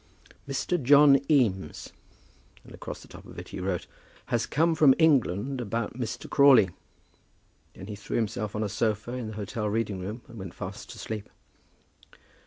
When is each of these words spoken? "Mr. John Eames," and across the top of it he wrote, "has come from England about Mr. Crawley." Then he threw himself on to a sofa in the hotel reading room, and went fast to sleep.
"Mr. 0.49 0.81
John 0.81 1.19
Eames," 1.29 1.93
and 2.63 2.73
across 2.73 3.03
the 3.03 3.07
top 3.07 3.23
of 3.27 3.37
it 3.37 3.49
he 3.49 3.59
wrote, 3.59 3.85
"has 4.25 4.47
come 4.47 4.73
from 4.73 4.95
England 4.97 5.61
about 5.61 5.93
Mr. 5.93 6.27
Crawley." 6.27 6.71
Then 7.75 7.85
he 7.85 7.93
threw 7.95 8.15
himself 8.15 8.55
on 8.55 8.61
to 8.61 8.65
a 8.65 8.69
sofa 8.69 9.11
in 9.11 9.27
the 9.27 9.33
hotel 9.35 9.69
reading 9.69 9.99
room, 9.99 10.23
and 10.27 10.39
went 10.39 10.55
fast 10.55 10.89
to 10.89 10.97
sleep. 10.97 11.29